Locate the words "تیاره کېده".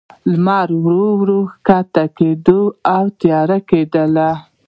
3.19-4.27